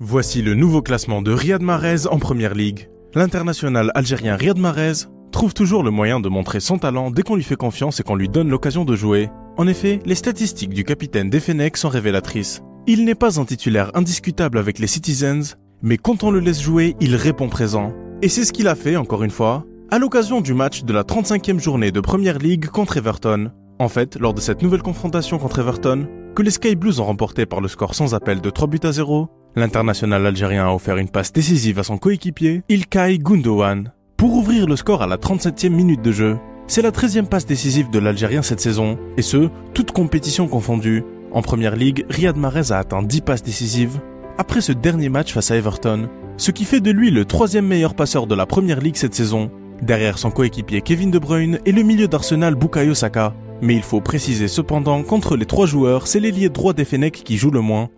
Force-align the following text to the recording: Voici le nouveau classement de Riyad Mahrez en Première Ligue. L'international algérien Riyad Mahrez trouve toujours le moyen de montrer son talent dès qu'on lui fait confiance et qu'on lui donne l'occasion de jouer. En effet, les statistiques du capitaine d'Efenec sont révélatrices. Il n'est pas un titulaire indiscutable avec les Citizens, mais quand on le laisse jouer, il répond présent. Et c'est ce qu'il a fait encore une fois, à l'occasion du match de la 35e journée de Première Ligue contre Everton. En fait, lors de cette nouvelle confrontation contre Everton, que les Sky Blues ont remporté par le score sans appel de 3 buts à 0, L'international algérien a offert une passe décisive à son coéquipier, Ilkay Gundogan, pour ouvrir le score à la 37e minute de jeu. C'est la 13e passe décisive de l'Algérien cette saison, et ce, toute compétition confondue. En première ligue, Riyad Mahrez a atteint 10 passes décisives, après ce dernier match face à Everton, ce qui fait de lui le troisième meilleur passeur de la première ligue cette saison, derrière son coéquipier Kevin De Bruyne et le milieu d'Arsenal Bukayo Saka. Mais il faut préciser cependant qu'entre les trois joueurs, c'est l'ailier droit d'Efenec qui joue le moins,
Voici 0.00 0.42
le 0.42 0.54
nouveau 0.54 0.80
classement 0.80 1.22
de 1.22 1.32
Riyad 1.32 1.60
Mahrez 1.60 2.06
en 2.08 2.20
Première 2.20 2.54
Ligue. 2.54 2.88
L'international 3.16 3.90
algérien 3.96 4.36
Riyad 4.36 4.56
Mahrez 4.56 5.08
trouve 5.32 5.54
toujours 5.54 5.82
le 5.82 5.90
moyen 5.90 6.20
de 6.20 6.28
montrer 6.28 6.60
son 6.60 6.78
talent 6.78 7.10
dès 7.10 7.22
qu'on 7.22 7.34
lui 7.34 7.42
fait 7.42 7.56
confiance 7.56 7.98
et 7.98 8.04
qu'on 8.04 8.14
lui 8.14 8.28
donne 8.28 8.48
l'occasion 8.48 8.84
de 8.84 8.94
jouer. 8.94 9.28
En 9.56 9.66
effet, 9.66 9.98
les 10.06 10.14
statistiques 10.14 10.72
du 10.72 10.84
capitaine 10.84 11.30
d'Efenec 11.30 11.76
sont 11.76 11.88
révélatrices. 11.88 12.62
Il 12.86 13.04
n'est 13.04 13.16
pas 13.16 13.40
un 13.40 13.44
titulaire 13.44 13.90
indiscutable 13.94 14.58
avec 14.58 14.78
les 14.78 14.86
Citizens, 14.86 15.56
mais 15.82 15.96
quand 15.96 16.22
on 16.22 16.30
le 16.30 16.38
laisse 16.38 16.62
jouer, 16.62 16.94
il 17.00 17.16
répond 17.16 17.48
présent. 17.48 17.92
Et 18.22 18.28
c'est 18.28 18.44
ce 18.44 18.52
qu'il 18.52 18.68
a 18.68 18.76
fait 18.76 18.94
encore 18.94 19.24
une 19.24 19.32
fois, 19.32 19.64
à 19.90 19.98
l'occasion 19.98 20.40
du 20.40 20.54
match 20.54 20.84
de 20.84 20.92
la 20.92 21.02
35e 21.02 21.58
journée 21.58 21.90
de 21.90 21.98
Première 21.98 22.38
Ligue 22.38 22.68
contre 22.68 22.98
Everton. 22.98 23.50
En 23.80 23.88
fait, 23.88 24.14
lors 24.14 24.32
de 24.32 24.40
cette 24.40 24.62
nouvelle 24.62 24.82
confrontation 24.82 25.38
contre 25.38 25.58
Everton, 25.58 26.06
que 26.36 26.42
les 26.44 26.52
Sky 26.52 26.76
Blues 26.76 27.00
ont 27.00 27.04
remporté 27.04 27.46
par 27.46 27.60
le 27.60 27.66
score 27.66 27.96
sans 27.96 28.14
appel 28.14 28.40
de 28.40 28.48
3 28.48 28.68
buts 28.68 28.78
à 28.84 28.92
0, 28.92 29.28
L'international 29.56 30.26
algérien 30.26 30.66
a 30.66 30.72
offert 30.72 30.98
une 30.98 31.08
passe 31.08 31.32
décisive 31.32 31.78
à 31.78 31.82
son 31.82 31.98
coéquipier, 31.98 32.62
Ilkay 32.68 33.18
Gundogan, 33.18 33.92
pour 34.16 34.34
ouvrir 34.34 34.66
le 34.66 34.76
score 34.76 35.02
à 35.02 35.06
la 35.06 35.16
37e 35.16 35.70
minute 35.70 36.02
de 36.02 36.12
jeu. 36.12 36.38
C'est 36.66 36.82
la 36.82 36.90
13e 36.90 37.26
passe 37.26 37.46
décisive 37.46 37.90
de 37.90 37.98
l'Algérien 37.98 38.42
cette 38.42 38.60
saison, 38.60 38.98
et 39.16 39.22
ce, 39.22 39.48
toute 39.74 39.92
compétition 39.92 40.48
confondue. 40.48 41.02
En 41.32 41.42
première 41.42 41.76
ligue, 41.76 42.04
Riyad 42.10 42.36
Mahrez 42.36 42.72
a 42.72 42.78
atteint 42.78 43.02
10 43.02 43.22
passes 43.22 43.42
décisives, 43.42 44.00
après 44.36 44.60
ce 44.60 44.72
dernier 44.72 45.08
match 45.08 45.32
face 45.32 45.50
à 45.50 45.56
Everton, 45.56 46.08
ce 46.36 46.52
qui 46.52 46.64
fait 46.64 46.80
de 46.80 46.92
lui 46.92 47.10
le 47.10 47.24
troisième 47.24 47.66
meilleur 47.66 47.94
passeur 47.94 48.26
de 48.26 48.34
la 48.34 48.46
première 48.46 48.80
ligue 48.80 48.96
cette 48.96 49.14
saison, 49.14 49.50
derrière 49.82 50.18
son 50.18 50.30
coéquipier 50.30 50.82
Kevin 50.82 51.10
De 51.10 51.18
Bruyne 51.18 51.58
et 51.66 51.72
le 51.72 51.82
milieu 51.82 52.06
d'Arsenal 52.06 52.54
Bukayo 52.54 52.94
Saka. 52.94 53.34
Mais 53.60 53.74
il 53.74 53.82
faut 53.82 54.00
préciser 54.00 54.46
cependant 54.46 55.02
qu'entre 55.02 55.36
les 55.36 55.46
trois 55.46 55.66
joueurs, 55.66 56.06
c'est 56.06 56.20
l'ailier 56.20 56.48
droit 56.48 56.72
d'Efenec 56.72 57.24
qui 57.24 57.36
joue 57.36 57.50
le 57.50 57.60
moins, 57.60 57.88